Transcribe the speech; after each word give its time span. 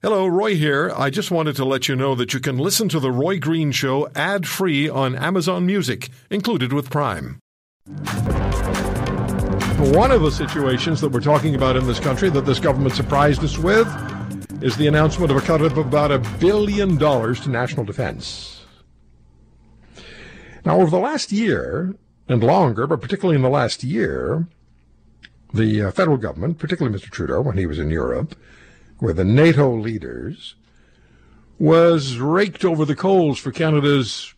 Hello, 0.00 0.28
Roy 0.28 0.54
here. 0.54 0.92
I 0.96 1.10
just 1.10 1.32
wanted 1.32 1.56
to 1.56 1.64
let 1.64 1.88
you 1.88 1.96
know 1.96 2.14
that 2.14 2.32
you 2.32 2.38
can 2.38 2.56
listen 2.56 2.88
to 2.90 3.00
The 3.00 3.10
Roy 3.10 3.40
Green 3.40 3.72
Show 3.72 4.08
ad 4.14 4.46
free 4.46 4.88
on 4.88 5.16
Amazon 5.16 5.66
Music, 5.66 6.08
included 6.30 6.72
with 6.72 6.88
Prime. 6.88 7.40
One 9.92 10.12
of 10.12 10.22
the 10.22 10.30
situations 10.30 11.00
that 11.00 11.08
we're 11.08 11.18
talking 11.18 11.56
about 11.56 11.74
in 11.74 11.84
this 11.88 11.98
country 11.98 12.30
that 12.30 12.46
this 12.46 12.60
government 12.60 12.94
surprised 12.94 13.42
us 13.42 13.58
with 13.58 13.88
is 14.62 14.76
the 14.76 14.86
announcement 14.86 15.32
of 15.32 15.36
a 15.36 15.40
cut 15.40 15.62
of 15.62 15.76
about 15.76 16.12
a 16.12 16.20
billion 16.38 16.96
dollars 16.96 17.40
to 17.40 17.50
national 17.50 17.84
defense. 17.84 18.64
Now, 20.64 20.80
over 20.80 20.90
the 20.90 20.98
last 20.98 21.32
year 21.32 21.96
and 22.28 22.44
longer, 22.44 22.86
but 22.86 23.00
particularly 23.00 23.34
in 23.34 23.42
the 23.42 23.48
last 23.48 23.82
year, 23.82 24.46
the 25.52 25.82
uh, 25.82 25.90
federal 25.90 26.18
government, 26.18 26.58
particularly 26.58 26.96
Mr. 26.96 27.10
Trudeau 27.10 27.40
when 27.40 27.58
he 27.58 27.66
was 27.66 27.80
in 27.80 27.90
Europe, 27.90 28.36
with 29.00 29.16
the 29.16 29.24
NATO 29.24 29.74
leaders, 29.74 30.54
was 31.58 32.18
raked 32.18 32.64
over 32.64 32.84
the 32.84 32.96
coals 32.96 33.38
for 33.38 33.50
Canada's 33.50 34.34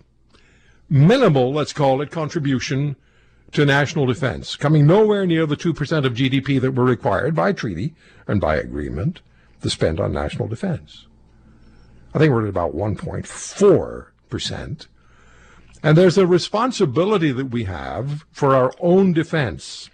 minimal, 0.88 1.52
let's 1.52 1.72
call 1.72 2.00
it, 2.00 2.10
contribution 2.10 2.96
to 3.52 3.66
national 3.66 4.06
defense, 4.06 4.56
coming 4.56 4.86
nowhere 4.86 5.26
near 5.26 5.46
the 5.46 5.56
2% 5.56 6.04
of 6.04 6.14
GDP 6.14 6.60
that 6.60 6.72
were 6.72 6.84
required 6.84 7.34
by 7.34 7.52
treaty 7.52 7.94
and 8.26 8.40
by 8.40 8.56
agreement 8.56 9.20
to 9.62 9.70
spend 9.70 10.00
on 10.00 10.12
national 10.12 10.48
defense. 10.48 11.06
I 12.14 12.18
think 12.18 12.32
we're 12.32 12.44
at 12.44 12.48
about 12.48 12.74
1.4%. 12.74 14.86
And 15.82 15.96
there's 15.96 16.18
a 16.18 16.26
responsibility 16.26 17.32
that 17.32 17.46
we 17.46 17.64
have 17.64 18.26
for 18.30 18.54
our 18.54 18.72
own 18.80 19.12
defense. 19.12 19.90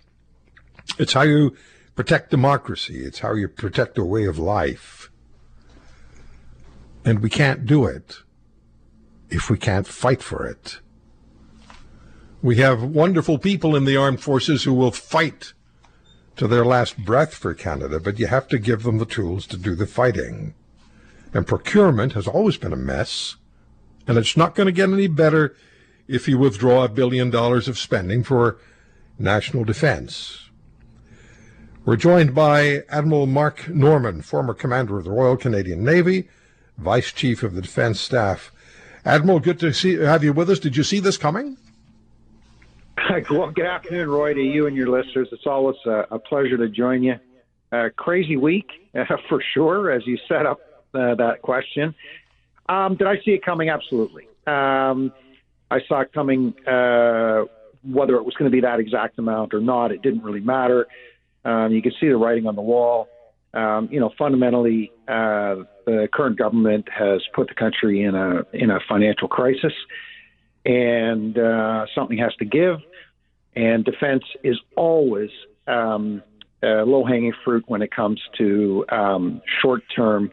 It's 0.99 1.13
how 1.13 1.23
you 1.23 1.57
protect 1.97 2.31
democracy. 2.31 3.05
It's 3.05 3.21
how 3.21 3.35
you 3.35 3.49
protect 3.49 3.99
a 3.99 4.05
way 4.05 4.27
of 4.27 4.39
life. 4.39 5.11
And 7.05 7.21
we 7.21 7.31
can't 7.31 7.67
do 7.67 7.87
it 7.87 8.19
if 9.31 9.51
we 9.51 9.59
can't 9.59 9.87
fight 9.87 10.23
for 10.23 10.47
it. 10.47 10.81
We 12.43 12.57
have 12.57 12.83
wonderful 12.83 13.39
people 13.39 13.75
in 13.75 13.87
the 13.87 13.97
armed 13.97 14.21
forces 14.21 14.65
who 14.65 14.75
will 14.75 14.93
fight 14.93 15.53
to 16.37 16.47
their 16.47 16.65
last 16.65 16.99
breath 16.99 17.35
for 17.35 17.55
Canada, 17.55 17.99
but 17.99 18.19
you 18.19 18.27
have 18.27 18.47
to 18.49 18.59
give 18.59 18.83
them 18.83 18.99
the 18.99 19.07
tools 19.07 19.47
to 19.47 19.57
do 19.57 19.75
the 19.75 19.87
fighting. 19.87 20.55
And 21.33 21.47
procurement 21.47 22.13
has 22.13 22.29
always 22.29 22.59
been 22.59 22.75
a 22.75 22.77
mess, 22.77 23.37
and 24.07 24.19
it's 24.19 24.37
not 24.37 24.55
going 24.55 24.67
to 24.67 24.73
get 24.73 24.91
any 24.91 25.09
better 25.09 25.57
if 26.07 26.29
you 26.29 26.39
withdraw 26.39 26.85
a 26.85 26.89
billion 26.89 27.31
dollars 27.31 27.69
of 27.69 27.79
spending 27.79 28.23
for 28.23 28.59
national 29.19 29.65
defense. 29.65 30.46
We're 31.87 31.95
joined 31.95 32.35
by 32.35 32.83
Admiral 32.89 33.29
Mark 33.29 33.69
Norman, 33.69 34.21
former 34.21 34.55
commander 34.55 34.99
of 34.99 35.05
the 35.05 35.13
Royal 35.13 35.37
Canadian 35.37 35.85
Navy, 35.85 36.29
Vice 36.79 37.13
Chief 37.13 37.45
of 37.45 37.55
the 37.55 37.63
Defense 37.63 38.01
Staff. 38.01 38.51
Admiral, 39.05 39.39
good 39.39 39.61
to 39.61 39.73
see 39.73 39.95
have 39.95 40.25
you 40.25 40.33
with 40.33 40.51
us. 40.51 40.59
Did 40.59 40.77
you 40.77 40.83
see 40.83 40.99
this 40.99 41.17
coming? 41.17 41.57
Well, 43.31 43.53
good 43.53 43.67
afternoon, 43.67 44.09
Roy, 44.09 44.35
to 44.35 44.41
you 44.41 44.67
and 44.67 44.77
your 44.77 44.89
listeners. 44.89 45.29
It's 45.31 45.47
always 45.47 45.77
a, 45.87 46.07
a 46.11 46.19
pleasure 46.19 46.57
to 46.57 46.69
join 46.69 47.05
you. 47.05 47.15
Uh, 47.71 47.91
crazy 47.95 48.37
week, 48.37 48.67
uh, 48.93 49.05
for 49.29 49.41
sure, 49.55 49.93
as 49.93 50.05
you 50.09 50.19
set 50.29 50.45
up 50.45 50.59
uh, 50.93 51.15
that 51.15 51.41
question. 51.41 51.95
Um, 52.69 52.97
did 52.97 53.07
I 53.07 53.19
see 53.25 53.31
it 53.31 53.45
coming? 53.45 53.71
Absolutely. 53.71 54.27
Um, 54.49 55.13
I 55.71 55.79
saw 55.87 56.01
it 56.01 56.13
coming, 56.13 56.53
uh, 56.67 57.45
whether 57.85 58.17
it 58.17 58.25
was 58.25 58.35
going 58.35 58.51
to 58.51 58.55
be 58.55 58.63
that 58.63 58.81
exact 58.81 59.21
amount 59.21 59.55
or 59.55 59.61
not, 59.61 59.93
it 59.93 60.03
didn't 60.03 60.25
really 60.25 60.41
matter. 60.41 60.89
Um, 61.47 61.73
you 61.73 61.81
can 61.81 61.93
see 62.01 62.09
the 62.09 62.17
writing 62.17 62.47
on 62.47 62.57
the 62.57 62.63
wall. 62.63 63.09
Um, 63.55 63.89
you 63.91 64.01
know, 64.01 64.11
fundamentally, 64.19 64.91
uh, 65.09 65.63
the 65.87 66.09
current 66.13 66.37
government 66.37 66.89
has 66.93 67.23
put 67.35 67.49
the 67.49 67.55
country 67.55 68.03
in 68.03 68.15
a 68.15 68.43
in 68.53 68.71
a 68.71 68.81
financial 68.89 69.29
crisis, 69.29 69.73
and 70.65 71.39
uh, 71.39 71.87
something 71.95 72.19
has 72.19 72.35
to 72.41 72.45
give. 72.45 72.79
And 73.55 73.85
defense 73.85 74.25
is 74.43 74.59
always 74.77 75.31
um, 75.69 76.23
uh, 76.63 76.83
low 76.83 77.05
hanging 77.05 77.33
fruit 77.45 77.65
when 77.69 77.81
it 77.81 77.91
comes 77.95 78.21
to 78.39 78.85
um, 78.91 79.41
short 79.63 79.83
term 79.95 80.31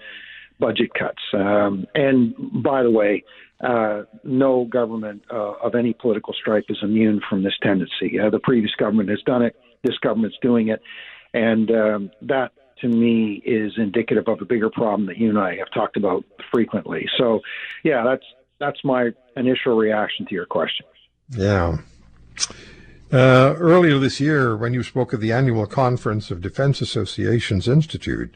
budget 0.59 0.94
cuts. 0.97 1.22
Um, 1.34 1.85
and 1.94 2.34
by 2.63 2.81
the 2.84 2.91
way, 2.91 3.23
uh, 3.63 4.03
no 4.23 4.66
government 4.66 5.23
uh, 5.31 5.53
of 5.63 5.75
any 5.75 5.94
political 5.94 6.34
stripe 6.34 6.66
is 6.69 6.78
immune 6.81 7.22
from 7.29 7.44
this 7.44 7.53
tendency. 7.62 8.19
Uh, 8.19 8.29
the 8.29 8.40
previous 8.40 8.73
government 8.75 9.09
has 9.09 9.22
done 9.25 9.44
it 9.44 9.56
this 9.84 9.98
government's 10.00 10.38
doing 10.42 10.70
it, 10.70 10.82
and 11.34 11.70
um, 11.72 12.12
that 12.22 12.52
to 12.82 12.88
me 12.88 13.42
is 13.46 13.74
indicative 13.78 14.28
of 14.28 14.42
a 14.42 14.46
bigger 14.46 14.70
problem 14.70 15.08
that 15.08 15.18
you 15.18 15.30
and 15.30 15.40
I 15.40 15.56
have 15.56 15.72
talked 15.74 15.98
about 15.98 16.24
frequently. 16.52 17.08
So, 17.18 17.40
yeah, 17.84 18.04
that's 18.04 18.26
that's 18.60 18.84
my 18.84 19.12
initial 19.36 19.76
reaction 19.76 20.26
to 20.28 20.34
your 20.34 20.46
question. 20.46 20.86
Yeah. 21.30 21.78
Uh, 23.12 23.54
earlier 23.58 24.00
this 24.00 24.20
year, 24.20 24.58
when 24.58 24.74
you 24.74 24.82
spoke 24.82 25.14
at 25.14 25.20
the 25.20 25.32
annual 25.32 25.68
conference 25.68 26.32
of 26.32 26.42
Defense 26.42 26.82
Associations 26.82 27.68
Institute, 27.68 28.36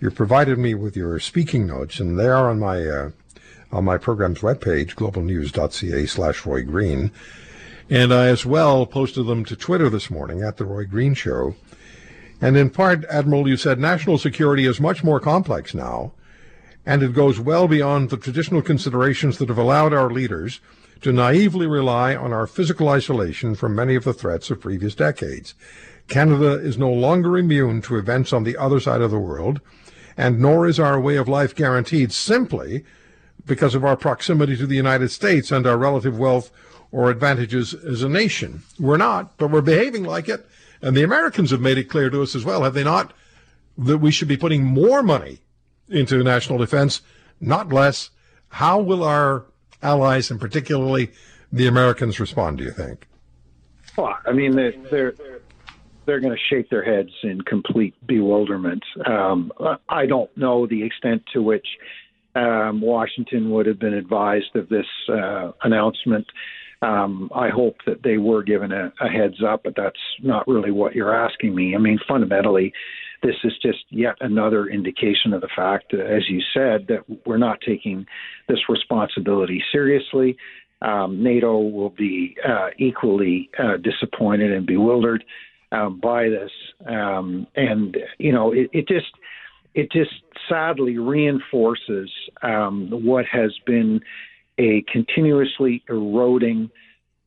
you 0.00 0.10
provided 0.10 0.58
me 0.58 0.74
with 0.74 0.96
your 0.96 1.18
speaking 1.18 1.66
notes, 1.66 1.98
and 1.98 2.18
they 2.18 2.28
are 2.28 2.50
on 2.50 2.58
my 2.58 2.86
uh, 2.86 3.10
on 3.72 3.84
my 3.84 3.98
program's 3.98 4.40
webpage, 4.40 4.94
globalnews.ca/slash 4.94 6.46
Roy 6.46 6.62
Green. 6.62 7.10
And 7.90 8.12
I 8.12 8.26
as 8.26 8.44
well 8.44 8.84
posted 8.84 9.26
them 9.26 9.46
to 9.46 9.56
Twitter 9.56 9.88
this 9.88 10.10
morning 10.10 10.42
at 10.42 10.58
The 10.58 10.66
Roy 10.66 10.84
Green 10.84 11.14
Show. 11.14 11.56
And 12.38 12.54
in 12.54 12.68
part, 12.68 13.06
Admiral, 13.06 13.48
you 13.48 13.56
said 13.56 13.78
national 13.78 14.18
security 14.18 14.66
is 14.66 14.78
much 14.78 15.02
more 15.02 15.18
complex 15.18 15.72
now, 15.72 16.12
and 16.84 17.02
it 17.02 17.14
goes 17.14 17.40
well 17.40 17.66
beyond 17.66 18.10
the 18.10 18.18
traditional 18.18 18.60
considerations 18.60 19.38
that 19.38 19.48
have 19.48 19.56
allowed 19.56 19.94
our 19.94 20.10
leaders 20.10 20.60
to 21.00 21.12
naively 21.12 21.66
rely 21.66 22.14
on 22.14 22.30
our 22.30 22.46
physical 22.46 22.90
isolation 22.90 23.54
from 23.54 23.74
many 23.74 23.94
of 23.94 24.04
the 24.04 24.12
threats 24.12 24.50
of 24.50 24.60
previous 24.60 24.94
decades. 24.94 25.54
Canada 26.08 26.60
is 26.60 26.76
no 26.76 26.92
longer 26.92 27.38
immune 27.38 27.80
to 27.82 27.96
events 27.96 28.34
on 28.34 28.44
the 28.44 28.56
other 28.58 28.80
side 28.80 29.00
of 29.00 29.10
the 29.10 29.18
world, 29.18 29.62
and 30.14 30.38
nor 30.38 30.66
is 30.66 30.78
our 30.78 31.00
way 31.00 31.16
of 31.16 31.26
life 31.26 31.54
guaranteed 31.54 32.12
simply 32.12 32.84
because 33.46 33.74
of 33.74 33.84
our 33.84 33.96
proximity 33.96 34.56
to 34.58 34.66
the 34.66 34.76
United 34.76 35.08
States 35.08 35.50
and 35.50 35.66
our 35.66 35.78
relative 35.78 36.18
wealth 36.18 36.50
or 36.90 37.10
advantages 37.10 37.74
as 37.74 38.02
a 38.02 38.08
nation. 38.08 38.62
We're 38.78 38.96
not, 38.96 39.36
but 39.36 39.50
we're 39.50 39.60
behaving 39.60 40.04
like 40.04 40.28
it. 40.28 40.46
And 40.80 40.96
the 40.96 41.02
Americans 41.02 41.50
have 41.50 41.60
made 41.60 41.78
it 41.78 41.84
clear 41.84 42.08
to 42.10 42.22
us 42.22 42.34
as 42.34 42.44
well, 42.44 42.62
have 42.62 42.74
they 42.74 42.84
not, 42.84 43.12
that 43.76 43.98
we 43.98 44.10
should 44.10 44.28
be 44.28 44.36
putting 44.36 44.64
more 44.64 45.02
money 45.02 45.40
into 45.88 46.22
national 46.22 46.58
defense, 46.58 47.00
not 47.40 47.72
less. 47.72 48.10
How 48.48 48.80
will 48.80 49.04
our 49.04 49.44
allies, 49.82 50.30
and 50.30 50.40
particularly 50.40 51.10
the 51.52 51.66
Americans, 51.66 52.20
respond, 52.20 52.58
do 52.58 52.64
you 52.64 52.70
think? 52.70 53.06
Well, 53.96 54.16
I 54.26 54.32
mean, 54.32 54.54
they're, 54.54 54.72
they're, 54.90 55.14
they're 56.04 56.20
going 56.20 56.34
to 56.34 56.42
shake 56.48 56.70
their 56.70 56.84
heads 56.84 57.10
in 57.22 57.40
complete 57.42 57.94
bewilderment. 58.06 58.82
Um, 59.04 59.52
I 59.88 60.06
don't 60.06 60.34
know 60.36 60.66
the 60.66 60.82
extent 60.82 61.22
to 61.32 61.42
which 61.42 61.66
um, 62.34 62.80
Washington 62.80 63.50
would 63.50 63.66
have 63.66 63.78
been 63.78 63.94
advised 63.94 64.54
of 64.54 64.68
this 64.68 64.86
uh, 65.08 65.52
announcement. 65.62 66.26
Um, 66.80 67.30
I 67.34 67.48
hope 67.48 67.76
that 67.86 68.02
they 68.04 68.18
were 68.18 68.42
given 68.42 68.70
a, 68.70 68.92
a 69.00 69.08
heads 69.08 69.42
up, 69.46 69.62
but 69.64 69.74
that's 69.76 69.98
not 70.22 70.46
really 70.46 70.70
what 70.70 70.94
you're 70.94 71.14
asking 71.14 71.54
me. 71.54 71.74
I 71.74 71.78
mean, 71.78 71.98
fundamentally, 72.06 72.72
this 73.22 73.34
is 73.42 73.52
just 73.60 73.84
yet 73.90 74.14
another 74.20 74.66
indication 74.66 75.32
of 75.32 75.40
the 75.40 75.48
fact, 75.56 75.92
as 75.92 76.28
you 76.28 76.40
said, 76.54 76.86
that 76.88 77.00
we're 77.26 77.36
not 77.36 77.58
taking 77.66 78.06
this 78.48 78.60
responsibility 78.68 79.62
seriously. 79.72 80.36
Um, 80.82 81.22
NATO 81.22 81.58
will 81.58 81.90
be 81.90 82.36
uh, 82.48 82.68
equally 82.78 83.50
uh, 83.58 83.78
disappointed 83.78 84.52
and 84.52 84.64
bewildered 84.64 85.24
um, 85.72 85.98
by 86.00 86.28
this, 86.28 86.50
um, 86.86 87.46
and 87.56 87.96
you 88.18 88.32
know, 88.32 88.52
it, 88.52 88.70
it, 88.72 88.86
just 88.86 89.12
it 89.74 89.90
just 89.90 90.22
sadly 90.48 90.96
reinforces 90.96 92.10
um, 92.42 92.88
what 92.90 93.26
has 93.26 93.52
been 93.66 94.00
a 94.58 94.84
continuously 94.90 95.82
eroding 95.88 96.70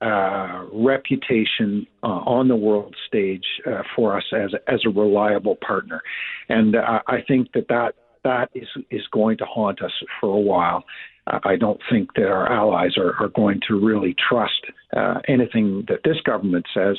uh, 0.01 0.65
reputation 0.73 1.85
uh, 2.01 2.07
on 2.07 2.47
the 2.47 2.55
world 2.55 2.95
stage 3.07 3.45
uh, 3.67 3.83
for 3.95 4.17
us 4.17 4.23
as 4.33 4.51
a, 4.53 4.71
as 4.71 4.81
a 4.85 4.89
reliable 4.89 5.55
partner, 5.57 6.01
and 6.49 6.75
uh, 6.75 7.01
I 7.07 7.21
think 7.27 7.51
that 7.53 7.67
that 7.69 7.93
that 8.23 8.49
is 8.55 8.67
is 8.89 9.05
going 9.11 9.37
to 9.37 9.45
haunt 9.45 9.81
us 9.83 9.91
for 10.19 10.35
a 10.35 10.39
while. 10.39 10.85
Uh, 11.27 11.39
I 11.43 11.55
don't 11.55 11.79
think 11.87 12.15
that 12.15 12.25
our 12.25 12.51
allies 12.51 12.97
are, 12.97 13.13
are 13.23 13.29
going 13.29 13.59
to 13.67 13.79
really 13.79 14.15
trust 14.27 14.65
uh, 14.97 15.19
anything 15.27 15.85
that 15.87 15.99
this 16.03 16.19
government 16.25 16.65
says. 16.73 16.97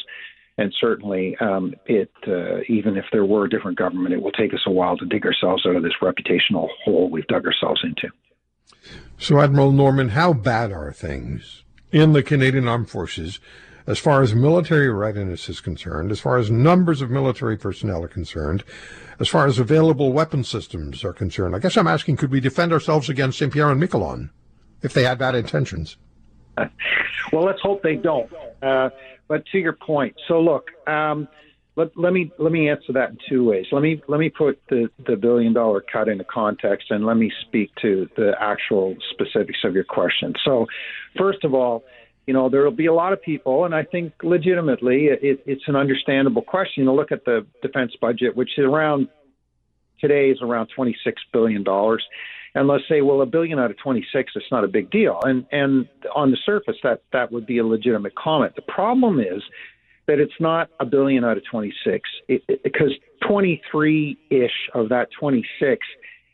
And 0.59 0.73
certainly, 0.79 1.37
um, 1.41 1.75
it 1.87 2.11
even 2.69 2.97
if 2.97 3.07
there 3.11 3.25
were 3.25 3.47
a 3.47 3.51
different 3.51 3.79
government, 3.79 4.15
it 4.15 4.23
will 4.23 4.31
take 4.33 4.53
us 4.55 4.61
a 4.67 4.71
while 4.71 4.97
to 4.99 5.07
dig 5.07 5.25
ourselves 5.27 5.65
out 5.67 5.75
of 5.75 5.83
this 5.83 5.95
reputational 6.01 6.69
hole 6.85 7.11
we've 7.11 7.27
dug 7.27 7.47
ourselves 7.47 7.81
into. 7.83 8.11
So, 9.23 9.41
Admiral 9.41 9.71
Norman, 9.71 10.09
how 10.09 10.33
bad 10.33 10.73
are 10.73 10.93
things 10.93 11.63
in 11.93 12.13
the 12.13 12.25
Canadian 12.25 12.67
Armed 12.67 12.91
Forces 12.91 13.39
as 13.87 14.01
far 14.01 14.21
as 14.21 14.35
military 14.35 14.91
readiness 14.91 15.49
is 15.49 15.61
concerned, 15.61 16.11
as 16.11 16.19
far 16.19 16.39
as 16.39 16.51
numbers 16.51 17.01
of 17.01 17.09
military 17.09 17.57
personnel 17.57 18.03
are 18.03 18.09
concerned, 18.09 18.65
as 19.21 19.29
far 19.29 19.47
as 19.47 19.61
available 19.61 20.13
weapon 20.13 20.43
systems 20.43 21.05
are 21.05 21.13
concerned. 21.13 21.55
I 21.55 21.61
guess 21.61 21.77
I'm 21.77 21.87
asking, 21.87 22.17
could 22.17 22.33
we 22.33 22.41
defend 22.41 22.73
ourselves 22.73 23.09
against 23.09 23.39
St. 23.39 23.53
Pierre 23.53 23.71
and 23.71 23.81
Miquelon 23.81 24.31
if 24.83 24.93
they 24.93 25.05
had 25.05 25.19
bad 25.19 25.37
intentions? 25.37 25.99
well, 26.57 27.45
let's 27.45 27.61
hope 27.63 27.81
they 27.85 27.95
don't. 27.95 28.29
Uh, 28.61 28.91
but 29.29 29.47
to 29.53 29.59
your 29.59 29.75
point, 29.75 30.17
so 30.27 30.41
look, 30.41 30.67
um, 30.89 31.29
let, 31.77 31.97
let 31.97 32.13
me 32.13 32.31
let 32.39 32.53
me 32.53 32.69
answer 32.69 32.93
that 32.93 33.11
in 33.11 33.19
two 33.29 33.45
ways. 33.45 33.67
Let 33.73 33.83
me 33.83 34.03
let 34.09 34.21
me 34.21 34.29
put 34.29 34.61
the, 34.69 34.89
the 35.07 35.17
billion 35.17 35.53
dollar 35.53 35.81
cut 35.81 36.09
into 36.09 36.25
context, 36.25 36.91
and 36.91 37.07
let 37.07 37.17
me 37.17 37.33
speak 37.47 37.71
to 37.83 38.09
the 38.17 38.33
actual 38.39 38.95
specifics 39.11 39.61
of 39.65 39.75
your 39.75 39.85
question. 39.85 40.35
So, 40.45 40.67
first 41.17 41.45
of 41.45 41.55
all, 41.55 41.85
you 42.27 42.35
know 42.35 42.51
there 42.51 42.63
will 42.63 42.73
be 42.73 42.87
a 42.87 42.95
lot 42.95 43.13
of 43.13 43.23
people, 43.23 43.65
and 43.65 43.75
I 43.75 43.85
think 43.85 44.13
legitimately 44.23 45.07
it, 45.07 45.43
it's 45.47 45.65
an 45.67 45.77
understandable 45.77 46.43
question. 46.43 46.85
Know, 46.85 46.95
look 46.95 47.13
at 47.13 47.25
the 47.25 47.47
defense 47.63 47.93
budget, 48.01 48.37
which 48.37 48.51
is 48.59 48.65
around 48.65 49.09
today 49.99 50.31
is 50.31 50.39
around 50.43 50.69
twenty 50.75 50.97
six 51.05 51.23
billion 51.33 51.65
dollars 51.65 52.05
and 52.55 52.69
let's 52.69 52.85
say, 52.89 53.01
well, 53.01 53.23
a 53.23 53.27
billion 53.27 53.59
out 53.59 53.71
of 53.71 53.79
26, 53.79 54.33
it's 54.35 54.45
not 54.51 54.63
a 54.63 54.69
big 54.69 54.91
deal. 54.91 55.19
And 55.23 55.47
and 55.53 55.89
on 56.15 56.31
the 56.31 56.37
surface, 56.45 56.77
that 56.83 57.03
that 57.13 57.33
would 57.33 57.47
be 57.47 57.59
a 57.59 57.67
legitimate 57.67 58.15
comment. 58.15 58.57
The 58.57 58.63
problem 58.63 59.21
is 59.21 59.43
that 60.07 60.19
it's 60.19 60.33
not 60.41 60.69
a 60.81 60.85
billion 60.85 61.25
out 61.25 61.37
of 61.37 61.45
26 61.51 62.09
it, 62.29 62.43
it, 62.49 62.63
because 62.63 62.93
23 63.27 64.19
ish 64.31 64.51
of 64.75 64.89
that 64.89 65.09
26 65.19 65.87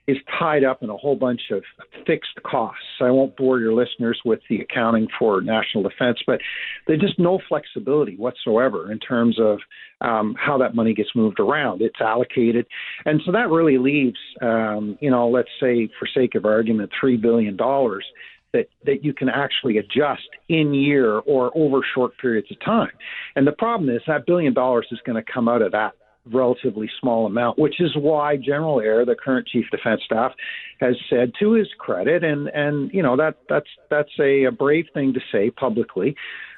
is 0.09 0.17
tied 0.38 0.65
up 0.65 0.82
in 0.82 0.88
a 0.88 0.97
whole 0.97 1.15
bunch 1.15 1.43
of 1.53 1.62
fixed 2.06 2.43
costs. 2.43 2.81
I 2.99 3.11
won't 3.11 3.37
bore 3.37 3.61
your 3.61 3.75
listeners 3.75 4.19
with 4.25 4.41
the 4.49 4.59
accounting 4.61 5.06
for 5.19 5.43
national 5.43 5.82
defense, 5.82 6.19
but 6.26 6.41
there's 6.87 7.00
just 7.00 7.19
no 7.19 7.38
flexibility 7.47 8.17
whatsoever 8.17 8.91
in 8.91 8.99
terms 9.00 9.38
of 9.38 9.59
um, 10.00 10.35
how 10.38 10.56
that 10.59 10.75
money 10.75 10.94
gets 10.94 11.11
moved 11.15 11.38
around. 11.38 11.82
It's 11.82 12.00
allocated, 12.00 12.67
and 13.05 13.20
so 13.26 13.32
that 13.32 13.50
really 13.50 13.76
leaves, 13.76 14.19
um, 14.41 14.97
you 15.03 15.11
know, 15.11 15.29
let's 15.29 15.50
say 15.61 15.91
for 15.99 16.09
sake 16.12 16.35
of 16.35 16.47
argument, 16.47 16.91
three 16.99 17.19
billion 17.19 17.55
dollars 17.55 18.06
that 18.52 18.68
that 18.84 19.04
you 19.04 19.12
can 19.12 19.28
actually 19.28 19.78
adjust 19.78 20.28
in 20.48 20.74
year 20.74 21.18
or 21.18 21.50
over 21.54 21.80
short 21.94 22.12
periods 22.18 22.48
of 22.50 22.60
time. 22.60 22.90
And 23.36 23.46
the 23.46 23.52
problem 23.52 23.90
is 23.90 24.02
that 24.06 24.26
billion 24.26 24.54
dollars 24.54 24.86
is 24.90 24.98
going 25.04 25.22
to 25.22 25.32
come 25.32 25.48
out 25.48 25.62
of 25.62 25.72
that 25.72 25.92
relatively 26.32 26.90
small 27.00 27.26
amount, 27.26 27.58
which 27.58 27.80
is 27.80 27.90
why 27.96 28.36
General 28.36 28.80
Eyre, 28.80 29.04
the 29.04 29.14
current 29.14 29.46
Chief 29.46 29.64
Defense 29.70 30.02
Staff, 30.04 30.32
has 30.80 30.94
said 31.08 31.32
to 31.40 31.52
his 31.52 31.68
credit, 31.78 32.24
and 32.24 32.48
and 32.48 32.90
you 32.92 33.02
know 33.02 33.16
that 33.16 33.36
that's 33.48 33.68
that's 33.90 34.12
a, 34.20 34.44
a 34.44 34.52
brave 34.52 34.86
thing 34.94 35.12
to 35.14 35.20
say 35.32 35.50
publicly. 35.50 36.14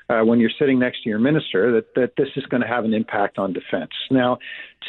Uh, 0.08 0.24
when 0.24 0.40
you're 0.40 0.50
sitting 0.58 0.80
next 0.80 1.04
to 1.04 1.08
your 1.08 1.20
minister, 1.20 1.70
that, 1.70 1.94
that 1.94 2.10
this 2.18 2.26
is 2.34 2.44
going 2.46 2.60
to 2.60 2.66
have 2.66 2.84
an 2.84 2.92
impact 2.92 3.38
on 3.38 3.52
defense. 3.52 3.92
Now, 4.10 4.38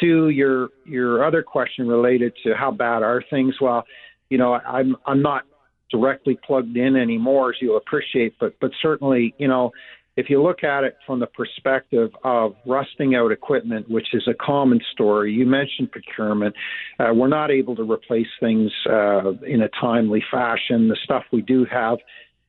to 0.00 0.30
your 0.30 0.70
your 0.84 1.24
other 1.24 1.44
question 1.44 1.86
related 1.86 2.32
to 2.42 2.54
how 2.54 2.72
bad 2.72 3.04
are 3.04 3.22
things, 3.30 3.54
well, 3.60 3.84
you 4.30 4.38
know, 4.38 4.54
I'm 4.54 4.96
I'm 5.06 5.22
not 5.22 5.44
directly 5.92 6.38
plugged 6.44 6.76
in 6.76 6.96
anymore, 6.96 7.50
as 7.50 7.56
you'll 7.60 7.76
appreciate, 7.76 8.34
but 8.40 8.54
but 8.60 8.72
certainly, 8.80 9.34
you 9.38 9.46
know, 9.46 9.70
if 10.16 10.28
you 10.28 10.42
look 10.42 10.62
at 10.62 10.84
it 10.84 10.96
from 11.06 11.20
the 11.20 11.26
perspective 11.26 12.10
of 12.22 12.54
rusting 12.66 13.14
out 13.14 13.32
equipment, 13.32 13.88
which 13.88 14.08
is 14.12 14.22
a 14.28 14.34
common 14.34 14.80
story, 14.92 15.32
you 15.32 15.46
mentioned 15.46 15.90
procurement. 15.90 16.54
Uh, 17.00 17.14
we're 17.14 17.28
not 17.28 17.50
able 17.50 17.74
to 17.76 17.90
replace 17.90 18.26
things 18.38 18.70
uh, 18.90 19.32
in 19.46 19.62
a 19.62 19.68
timely 19.80 20.22
fashion. 20.30 20.88
The 20.88 20.98
stuff 21.04 21.24
we 21.32 21.40
do 21.40 21.64
have 21.70 21.98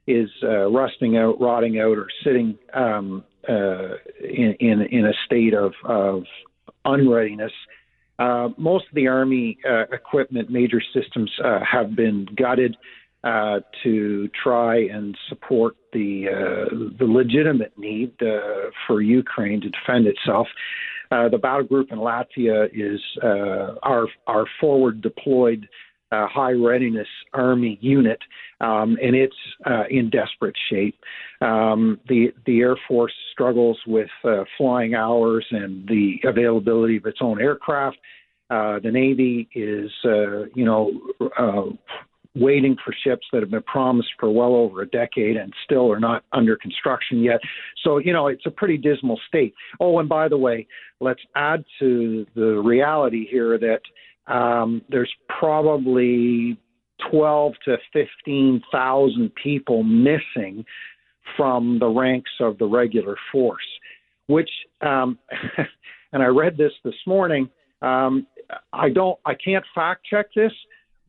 is 0.07 0.30
uh, 0.44 0.69
rusting 0.69 1.16
out, 1.16 1.39
rotting 1.39 1.80
out, 1.80 1.98
or 1.98 2.07
sitting 2.25 2.57
um, 2.74 3.24
uh, 3.48 3.96
in, 4.22 4.56
in, 4.60 4.81
in 4.92 5.06
a 5.06 5.13
state 5.25 5.54
of, 5.54 5.72
of 5.86 6.24
unreadiness. 6.84 7.54
Uh, 8.19 8.50
most 8.57 8.86
of 8.89 8.96
the 8.96 9.07
Army 9.07 9.57
uh, 9.68 9.84
equipment, 9.94 10.50
major 10.50 10.81
systems, 10.94 11.31
have 11.72 11.96
been 11.96 12.28
gutted 12.38 12.75
uh, 13.24 13.62
to 13.84 14.28
try 14.44 14.78
and 14.78 15.18
support 15.30 15.75
the 15.94 16.25
uh, 16.28 16.75
the 17.00 17.06
legitimate 17.06 17.72
need 17.78 18.12
uh, 18.22 18.70
for 18.86 19.02
Ukraine 19.02 19.62
to 19.62 19.70
defend 19.70 20.08
itself. 20.08 20.48
Uh, 21.12 21.30
the 21.30 21.38
battle 21.38 21.64
group 21.64 21.92
in 21.92 22.00
Latvia 22.00 22.68
is 22.74 23.00
uh, 23.24 23.75
our 23.84 24.08
our 24.28 24.46
forward 24.60 25.02
deployed 25.02 25.68
uh, 26.12 26.28
high 26.28 26.52
readiness 26.52 27.08
army 27.34 27.78
unit, 27.81 28.20
um, 28.60 28.98
and 29.02 29.16
it's 29.16 29.36
in 29.90 30.10
desperate 30.10 30.56
shape. 30.70 31.00
Um, 31.42 32.00
the 32.10 32.34
the 32.46 32.60
Air 32.60 32.75
Force 32.88 33.14
struggles 33.31 33.80
with 33.88 34.10
flying 34.58 34.96
hours 34.96 35.46
and 35.52 35.88
the 35.88 36.16
availability 36.25 36.98
of 36.98 37.06
its 37.06 37.20
own 37.22 37.42
aircraft. 37.42 37.98
The 38.50 38.92
Navy 38.92 39.48
is, 39.56 39.92
you 40.04 40.66
know, 40.66 40.92
waiting 42.35 42.75
for 42.83 42.94
ships 43.03 43.27
that 43.31 43.41
have 43.41 43.51
been 43.51 43.63
promised 43.63 44.09
for 44.19 44.31
well 44.31 44.56
over 44.56 44.81
a 44.81 44.88
decade 44.88 45.38
and 45.38 45.53
still 45.63 45.91
are 45.91 46.00
not 46.00 46.24
under 46.33 46.56
construction 46.56 47.21
yet. 47.21 47.39
So, 47.83 47.97
you 47.97 48.12
know, 48.12 48.27
it's 48.27 48.45
a 48.45 48.51
pretty 48.51 48.77
dismal 48.77 49.19
state. 49.27 49.53
Oh, 49.80 50.00
and 50.00 50.09
by 50.09 50.27
the 50.27 50.38
way, 50.38 50.68
let's 51.00 51.21
add 51.35 51.63
to 51.80 52.25
the 52.35 52.62
reality 52.63 53.27
here 53.30 53.59
that 53.59 54.33
um, 54.33 54.81
there's 54.89 55.13
probably 55.39 56.57
12 57.12 57.53
to 57.65 57.77
15,000 57.91 59.31
people 59.36 59.83
missing 59.83 60.65
from 61.38 61.77
the 61.79 61.88
ranks 61.88 62.31
of 62.39 62.57
the 62.57 62.65
regular 62.65 63.15
force, 63.31 63.62
which, 64.27 64.50
um, 64.81 65.18
and 66.13 66.24
I 66.24 66.27
read 66.27 66.57
this 66.57 66.71
this 66.83 66.95
morning. 67.06 67.50
Um, 67.81 68.27
I 68.71 68.89
don't, 68.89 69.19
I 69.25 69.33
can't 69.33 69.65
fact 69.74 70.06
check 70.09 70.27
this, 70.36 70.51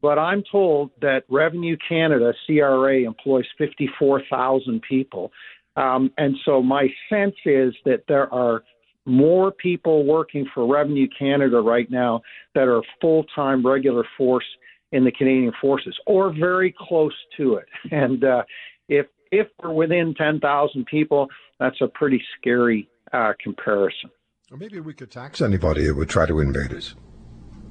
but 0.05 0.19
I'm 0.19 0.45
told 0.53 0.91
that 1.01 1.23
Revenue 1.31 1.79
Canada, 1.89 2.35
CRA, 2.45 3.05
employs 3.05 3.47
54,000 3.57 4.83
people. 4.83 5.33
Um, 5.77 6.11
and 6.19 6.37
so 6.45 6.63
my 6.63 6.89
sense 7.09 7.37
is 7.47 7.73
that 7.87 8.03
there 8.07 8.31
are 8.31 8.65
more 9.07 9.51
people 9.51 10.05
working 10.05 10.47
for 10.55 10.71
Revenue 10.71 11.09
Canada 11.19 11.57
right 11.57 11.91
now 11.91 12.21
that 12.55 12.69
are 12.69 12.83
full 13.01 13.25
time 13.35 13.67
regular 13.67 14.05
force 14.19 14.45
in 14.93 15.07
the 15.07 15.11
Canadian 15.11 15.55
Forces 15.59 15.97
or 16.07 16.35
very 16.39 16.75
close 16.79 17.17
to 17.39 17.55
it. 17.55 17.69
And 17.91 18.23
uh, 18.25 18.43
if 18.91 19.07
if 19.33 19.47
we're 19.63 19.73
within 19.73 20.15
10,000 20.19 20.85
people, 20.85 21.29
that's 21.59 21.81
a 21.81 21.89
pretty 21.89 22.23
scary 22.39 22.91
uh, 23.15 23.33
comparison. 23.43 24.11
Or 24.51 24.59
maybe 24.59 24.81
we 24.81 24.93
could 24.93 25.11
tax 25.11 25.41
anybody 25.41 25.87
who 25.87 25.95
would 25.95 26.11
try 26.11 26.27
to 26.27 26.41
invade 26.41 26.75
us. 26.75 26.95